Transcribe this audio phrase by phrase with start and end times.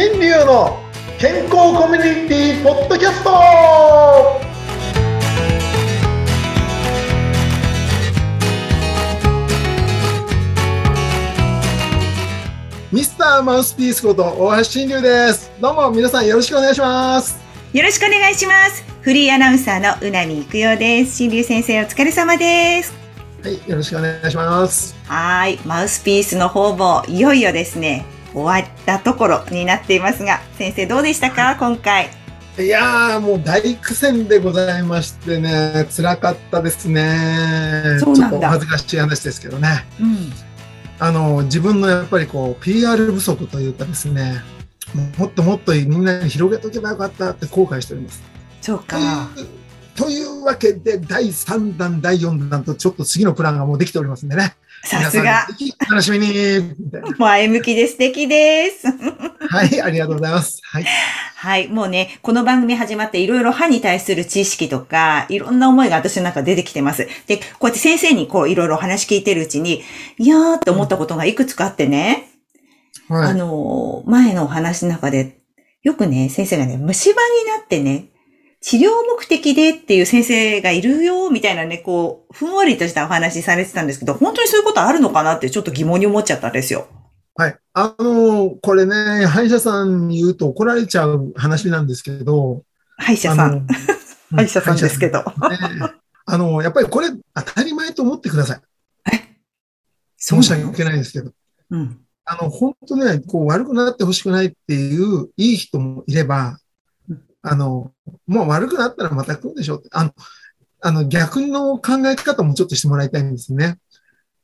[0.00, 0.78] 新流の
[1.18, 3.30] 健康コミュニティポッドキャスト。
[12.92, 15.50] ミスターマウスピースこと大橋新流です。
[15.60, 17.36] どうも皆さんよろしくお願いします。
[17.72, 18.84] よろしくお願いします。
[19.00, 21.16] フリーアナウンサーのうなみいくよです。
[21.16, 22.94] 新流先生お疲れ様です。
[23.42, 24.94] はいよろしくお願いします。
[25.08, 28.06] はいマウスピースの方もいよいよですね
[28.42, 31.56] 終わったところになっていますが先生どうでしたか？
[31.58, 32.10] 今回。
[32.58, 37.98] いやーもう大苦戦でございましてね辛かったですね。
[38.00, 38.30] そうなんだ。
[38.30, 39.86] ちょっとお恥ずかしい話ですけどね。
[40.00, 40.32] うん。
[40.98, 44.42] あの自分のやっぱりこう PR 不足というかですね
[45.16, 48.22] もっともっとみんなに広げとけばよかったって後悔しております。
[48.60, 49.28] そうか。
[49.94, 55.46] というわけで第3弾第4弾とちょっと次のプランがもうできておりますんでねさすが
[55.90, 56.74] 楽しみに
[57.18, 58.86] 前向きで素敵です
[59.50, 60.60] はいありがとうございます。
[60.62, 60.84] はい、
[61.40, 61.68] はい。
[61.68, 67.08] もうね、この番組始まっていろいろ歯に対する知識とか、いろんな思いが私の中で出てきてます。
[67.26, 69.82] で、こうやって先生にこういろいろお話聞いてるうちに、
[70.18, 72.28] いやーって思ったことがいくつかあってね、
[73.08, 75.38] はいあのー、前のお話の中で、
[75.82, 78.08] よくね、先生がね、虫歯になってね、
[78.60, 86.88] 治療目的でっていう先生がいるよ、みたいなね、こう、ふんわりとしたお話されてたんですけど、本当にそういうことあるのかなってちょっと疑問に思っちゃったんですよ。
[87.36, 92.64] はい、あのこれね歯医者さんに言うと怒られちゃう話なんですけど
[92.96, 93.64] 歯医者さ ん。
[94.34, 95.22] 歯医者さんですけど。
[96.30, 98.60] あのやっぱりこれ当たり前と思ってください。
[100.16, 101.30] そう申し訳ないんですけど。
[101.70, 102.00] うん。
[102.24, 106.58] あの、本当ね、こう悪くなってほしくないっていういい人もいればうん、
[107.50, 107.92] あの、
[108.26, 110.12] もう悪くなったらまた来るでしょって、あの、
[110.80, 113.78] あの逆の考え方もちょっとしてもらいたいんですね。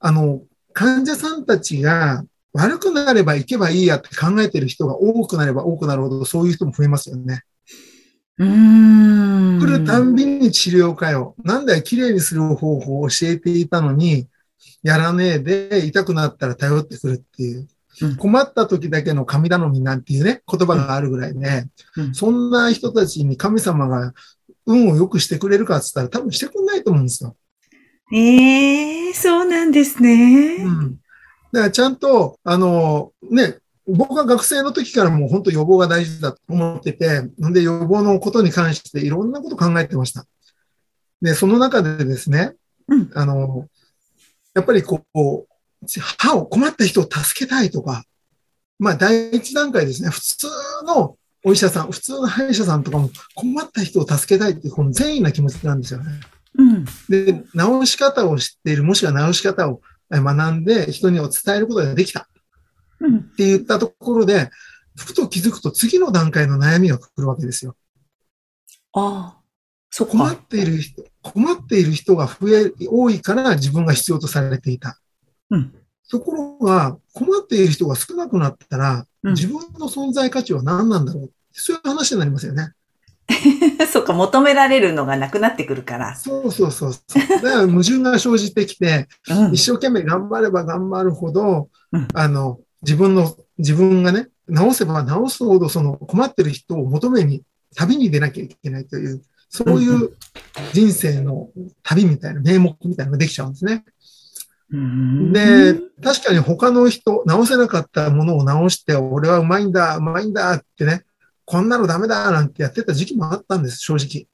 [0.00, 7.42] あの、患者さんたちが悪くなれば行けばいいやって考えてる人が多くなれば多くなるほどそういう人も増えますよね。
[8.38, 9.60] うーん。
[9.60, 11.34] 来るたんびに治療かよ。
[11.44, 14.28] なんだよ、綺麗にする方法を教えていたのに、
[14.82, 17.68] やらねえで痛くなったら頼ってくるっていううん。
[18.18, 24.12] 困った時だけの神頼みなんていうね、言葉があるぐらいね、うんそんな人たちに神様が
[24.66, 27.36] 運を良くしてくれるかって言ったら多分してくれないと思うんですよ。
[28.12, 30.64] ええそうなんですね。
[30.64, 30.96] うん。
[31.52, 40.26] だからちゃんと、あの、ね、僕は学生の時からもう本当予防が大事だと思ってて、んで予防のことに関していろんなこと考えてました。
[41.20, 42.54] で、その中でですね、
[42.88, 43.68] うんあの、
[44.54, 45.53] やっぱりこう、
[46.00, 48.04] 歯を困った人を助けたいとか、
[48.78, 50.46] まあ第一段階ですね、普通
[50.86, 56.10] のお医者さん、普通の歯医者さんとかも困った人を助けたいっていうこの善意な気持ちなんですよね。
[56.56, 56.84] うん。
[57.08, 59.80] で、治し方を知っている、もしくは治し方を
[60.10, 62.26] 学んで人に伝えることができたっ
[63.00, 63.22] うん。
[63.36, 64.50] て言ったところで、
[64.96, 67.76] ふと気づくと次の段階の悩みが来るわけですよ。
[68.92, 69.42] ああ、
[69.90, 70.36] そっ困っか。
[70.36, 74.98] ている人、困っている人が増え、多いから自分が必要とされていた。
[75.54, 75.74] うん。
[76.10, 82.72] ところが、困っている人が少なくなったら、うん自分の存在価値は何なんだろうそういう話になりますよね。
[83.90, 86.14] そっか、求められるのがなくなってくるから。
[86.14, 86.92] そうそうそう。
[87.40, 97.42] だから矛盾が生じてきて、うん一生懸命頑張れば頑張るほど、うんあの、自分の、自分がね、治せば治すほど、その困ってる人を求めに、
[97.74, 100.10] 旅に出なきゃいけないという、そういう
[100.74, 101.48] 人生の
[101.82, 103.84] 旅みたいな、名目みたいなのができちゃうんですね。
[104.70, 111.04] うんで、確かに他の人、治せなかったものを治して、俺はうまいんだ、うまいんだってね、
[111.44, 114.26] こんなのダメだなんてやってた時期もあったんです、正直。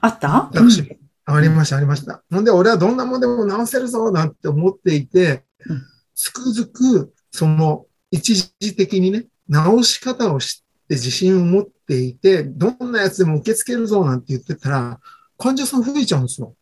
[0.00, 0.48] あった？
[0.52, 0.96] 私も。
[1.26, 2.22] ありました、ありました。
[2.30, 5.82] ほんで、俺はどんなもんでも直せるぞ、なんて思っていてうん、
[6.14, 15.00] つくづく、その、一時的にね、直し方を知って自信を持っていて、どんなやつでも受け付けるぞ、なんて言ってたら、
[15.36, 16.54] 患者さん増えちゃうんですよ。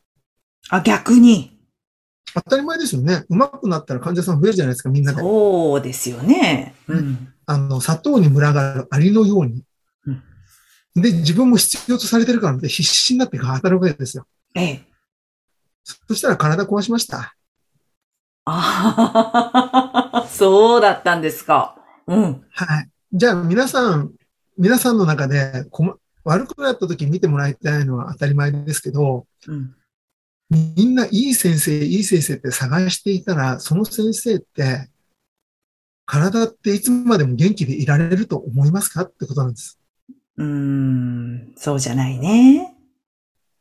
[0.71, 1.52] あ、逆に。
[2.35, 3.25] 当たり前ですよね。
[3.29, 5.21] 上手くなったら患者さん増えるじゃないですか、みんなで。
[5.21, 6.75] そうですよね。
[6.89, 7.33] うん。
[7.47, 9.63] あの、砂糖に群がるアリのように。
[10.95, 14.27] で、自分も必要とされてるからって必死になって働くわけですよ。
[14.55, 14.87] ええ。
[16.09, 17.35] そしたら体壊しました。
[18.45, 21.77] ああ、そうだったんですか。
[22.07, 22.45] うん。
[22.51, 22.89] はい。
[23.13, 24.13] じゃあ皆さん、
[24.59, 29.75] 皆さんの中でこま悪くなった時に見てもらいたいのは当たり前ですけど、うん。
[30.77, 34.91] みんないい先生、いい先生って探していたら、その先生って、
[36.05, 39.79] 体っていつまでも元気でいられると思いますかってことなんです。
[40.37, 42.77] うーん、そうじゃないね。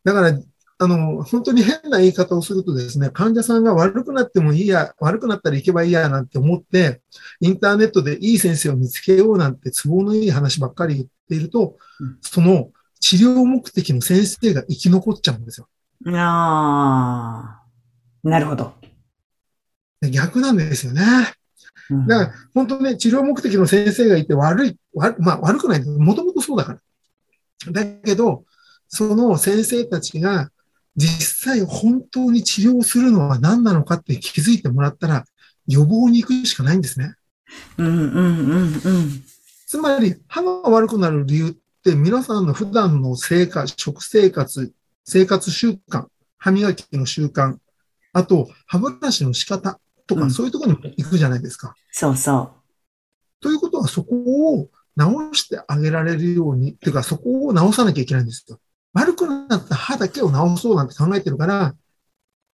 [0.03, 0.37] だから、
[0.79, 7.01] あの、本当に変な言い方をするとですね、患者さんが悪くなってもいいや、悪くなったら行けばいいやなんて思って、
[7.39, 15.67] インターネットでいい先生を見つけようなんて都合のいい話ばっかり言っているとうん、その治療目的の先生が生き残っちゃうんですよ。
[16.07, 17.61] あ
[18.23, 18.27] あ。
[18.27, 18.73] なるほど。
[20.01, 21.03] で逆なんですよね。
[21.89, 25.83] うんだから、本当ね、治療目的の先生がいて悪い、悪まあ悪くない。
[25.83, 26.79] もともとそうだか
[27.65, 27.71] ら。
[27.71, 28.45] だけど、
[28.87, 30.51] その先生たちが
[30.95, 35.25] 実際本当に治療するのは何なのかって気づいてもらったら
[35.67, 37.15] 予防に行くしかないんですね。
[37.77, 39.23] うんうんうんうん。
[39.67, 41.51] つまり、歯が悪くなる理由っ
[41.83, 44.71] て皆さんの普段の生活、食生活、
[45.03, 46.05] 生活習慣、
[46.37, 47.57] 歯磨きの習慣、
[48.13, 51.73] あと歯ブラシの仕方とか、うんそういうところにも行くじゃないですか。
[51.91, 52.51] そうそ
[53.41, 54.15] ということは、そこ
[54.55, 58.59] を直してあげられるように、っていうか、そこを直さなきゃいけないんですよ。
[58.93, 61.73] 悪くなった歯だけを直そうなんて考えてるから、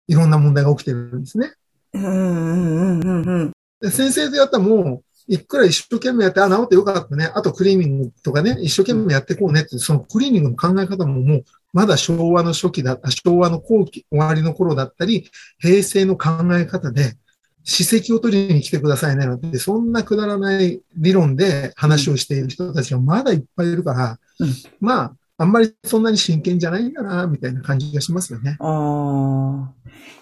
[0.08, 1.54] いろんな問題が起きてるんですね。
[1.94, 2.00] う。
[2.00, 3.52] うんうんうんうんうん。
[3.80, 7.32] で先生でやったらもう、いくら一生懸命やって、あ、治ってよかったね。
[7.34, 15.30] あとクリーニングとかね、一生懸命やってこうねって、そのクリーニングの考え方ももう、まだ昭和の初期だ、あ昭和の後期、終わりの頃だったり、
[15.60, 17.16] 平成の考え方で、
[17.64, 28.58] 歯石を取りに来てくださいねなんて、そんなくだらない理論で話をしている人たちがまだいっぱいいるから、うんまあ、あんまりそんなに真剣じゃないんだな、みたいな感じがしますよね。
[28.60, 29.68] あー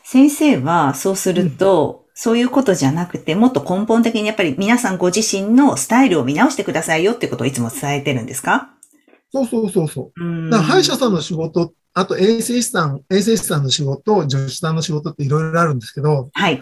[0.04, 8.69] 先生はそうすると、そういうことじゃなくて、もっと根本的にやっぱり皆さんご自身のスタイルを見直してくださいよってことをいつも伝えてるんですか？
[9.34, 10.24] そうそうそうそう。
[10.24, 16.62] うんだ歯医者さんの仕事、あと衛生士さん、衛生士さんの仕事、助手さんの仕事っていろいろあるんですけど、はい。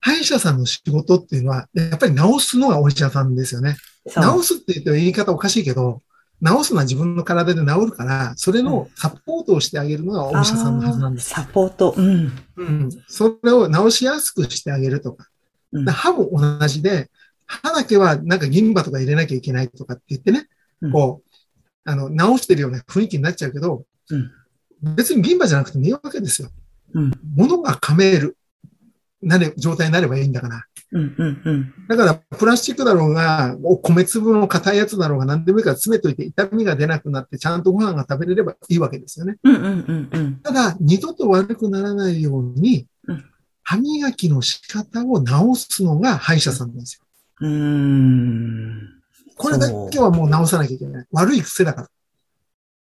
[0.00, 3.76] 歯医者さんの仕事っていうのは、やっぱり治すのがお医者さんですよね。
[4.06, 6.02] 治すって言っても言い方おかしいけど、
[6.44, 11.30] 治すのは自分の体で治るから、それのサポートをしてあげるのがお医者さんのはずなんです。
[11.30, 11.94] サポート。
[11.96, 12.32] うん。
[12.56, 12.88] うん。
[13.08, 15.26] それを治しやすくしてあげるとか。
[15.72, 17.10] うん歯も同じで、
[17.46, 20.48] 歯だけはなんか銀歯とか入れなきゃいけないとかって言ってね、
[20.80, 21.30] うんこう、
[21.84, 23.84] あの、治してるような雰囲気になっちゃうけど、
[24.82, 26.48] 別に銀歯じゃなくてもいいわけですよ。
[26.94, 28.36] うん物が噛める、
[29.22, 30.64] なれ、状態になればいいんだから。
[30.92, 31.74] うんうんうん。
[31.88, 39.36] だから、プラスチックだろうが、お米粒の硬いやつだろうが何でもいいから詰めといて痛みが出なくなってちゃんとご飯が食べれればいいわけですよね。
[39.44, 40.40] うんうんうんうん。
[40.42, 43.24] ただ、二度と悪くならないようにうん、
[43.62, 47.04] 歯磨きの仕方を直すのが歯医者さんなんですよ。
[47.40, 49.00] うーん。
[49.36, 51.06] これだけはもう直さなきゃいけない。
[51.12, 51.88] 悪い癖だから。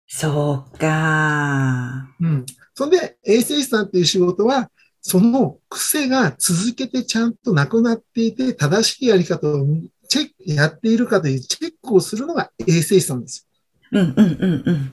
[0.07, 2.09] そうか。
[2.21, 2.47] うん。
[2.75, 4.71] そんで、衛生士さんっていう仕事は、
[5.09, 9.65] その癖が続けてちゃんとなくなっていて、正しいやり方を
[10.09, 13.47] チェック、やっているかというチェックをするのが衛生士さんです。
[13.93, 14.93] うんうんうん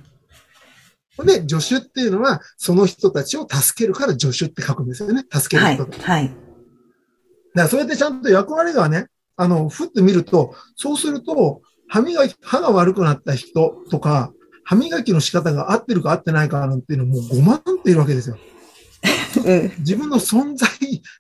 [1.18, 1.26] うん。
[1.26, 5.26] で、助手っていうのは、その人たちを助けるから助手って書くんですよね。
[5.34, 5.98] 助けはいる人と。
[5.98, 6.32] だかはい。
[7.56, 14.32] ら、そうやってちゃんと役割がね、あの、ふって見ると、そうすると、歯磨き、歯が悪くなった人とか、
[14.64, 18.38] 歯磨きの仕方が合ってるか合ってないかなんていうのもう5万っているわけですよ。
[19.46, 19.72] うん。
[19.80, 20.70] 自分の存在、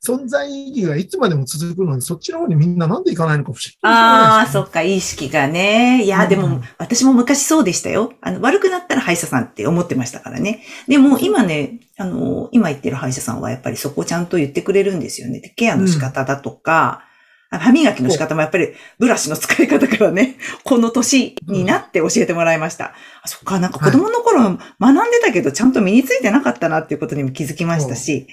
[0.06, 6.04] 存在意義がいつまでも続くのに、そっちの方にみんななんで行かないのか不思議ああ、そっっか、意識がね。
[6.04, 8.14] いや、でもうん、私も昔そうでしたよ。
[8.22, 10.64] あの、悪くなったら歯医者さんって思ってましたからね。
[10.88, 15.40] でも、今ね、あの、今言ってる歯医者さんはやっぱりそこをちゃんと言ってくれるんですよね。
[15.40, 17.13] でケアの仕方だとか、あ
[17.60, 22.94] 歯磨きの仕方もやっぱりブラシの使い方からね、 この年になって教えてもらいました。
[23.22, 24.58] あ、そっか、なんか子供の頃学
[24.92, 28.28] んでたけど、ちゃんと身についてなかったなっていうことにも気づきましたし、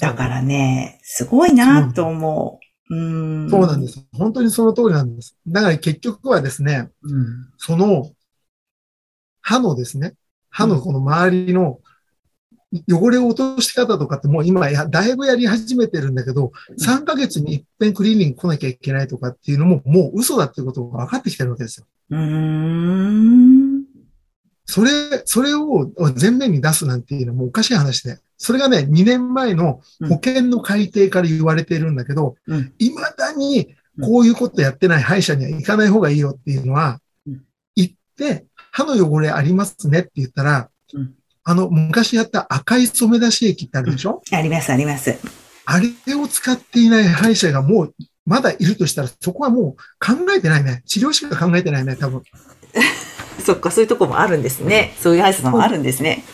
[0.00, 2.94] だからね、すごいなと思う。
[2.94, 3.50] うん。
[3.50, 4.04] そうなんです。
[4.12, 5.36] 本当にその通りなんです。
[5.46, 7.26] だから結局はですね、うん。
[7.56, 8.10] その
[9.40, 10.14] 歯のですね、
[10.48, 11.78] 歯のこの周りの
[12.88, 21.86] 汚れを落とし方とかってもう今や、だいぶやり始めてるんだけど、3ヶ月に一遍クリーニング来なきゃいけないとかっていうのももう嘘だっていうことが分かってきてるわけですよ。
[22.10, 23.84] うーん。
[24.66, 24.90] それ、
[25.24, 28.18] それを前面に出すなんていうのはもうおかしい話で。
[28.38, 37.42] それがね、2年前の保険の改定から言われているんだけどうん、未だにこういうことやってない歯医者には行かない方がいいよっていうのはうん、
[37.74, 44.22] 行って、歯の汚れありますねって言ったらうん、あの、昔やった赤い染め出し液ってあるでしょ？
[44.32, 45.16] あります、あります。
[45.64, 47.94] あれを使っていない歯医者がもう、
[48.26, 50.82] まだいるとしたら、そこはもう考えてないね。
[50.86, 52.22] 治療しか考えてないね、多分。
[53.44, 54.94] そっか、そういうとこもあるんですね。
[55.00, 56.24] そういう歯医者さんもあるんですね。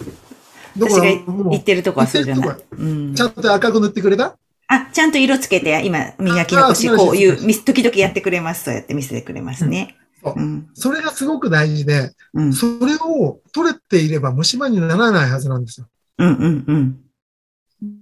[0.76, 1.02] だ私が
[1.50, 2.56] 言ってるとこはそうじゃない。
[2.72, 4.36] うんちゃんと赤く塗ってくれた？
[4.68, 8.64] あ、ちゃんと色つけて、今、磨き残し、こういう、み時々やってくれます。
[8.64, 9.94] そうやって見せてくれますね。
[10.00, 10.05] うん。
[10.74, 12.52] それがすごく大事で、うん。
[12.52, 15.88] それを取れていれば虫歯にならないはずなんですよ。
[16.18, 16.28] うん。
[16.28, 16.64] うん。
[16.66, 17.00] うん。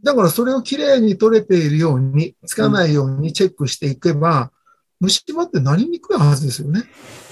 [0.03, 4.51] だからそれをきれいに取れているように、つかないようにチェックしていけば、
[5.01, 6.85] 虫歯ってなりにくいはずですよね。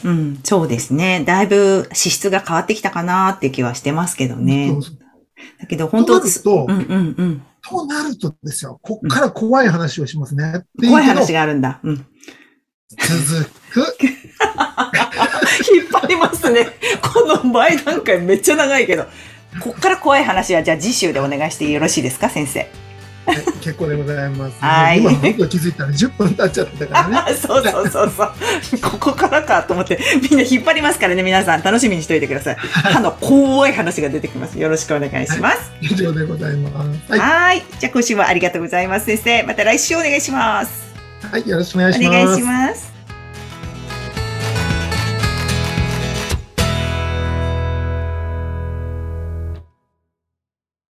[0.05, 0.41] うん。
[0.43, 1.25] そうですね。
[1.27, 4.79] だいぶ資質が変わってきたかなって気はしてますけどねそ。
[4.79, 4.99] うそう
[5.59, 7.43] だけど本当となるとうんうんうん。
[7.63, 10.65] となるとですよ、こっから怖い話をしますね。
[10.79, 11.81] う怖い話があるんだ。
[11.83, 12.07] うん。
[12.89, 13.97] 続く。
[15.75, 16.69] 引っ張りますね。
[17.01, 19.07] この前段階めっちゃ長いけど。
[19.61, 22.61] こっから怖い話はじゃあ次週でお願いしてよろしいですか、先生。
[22.61, 22.69] はい
[23.63, 24.57] 結構でございます。
[24.59, 27.17] はい今僕が気づいたら10分経っちゃってたからね。
[27.19, 28.33] あ そうそうそうそう。
[28.81, 29.99] ここからかと思って、
[30.29, 31.63] みんな引っ張りますからね、皆さん。
[31.63, 32.57] 楽しみにしておいてください。
[32.57, 34.59] 歯の怖い話が出てきます。
[34.59, 35.71] よろしくお願いします。
[35.81, 37.13] 以上でございます。
[37.13, 37.21] はい。
[37.21, 37.63] はい。
[37.79, 39.43] じゃあ今週もありがとうございます、先生。
[39.45, 40.73] また来週お願いします。
[41.31, 42.09] はい、よろしくお願いします。
[42.09, 42.92] お願いします。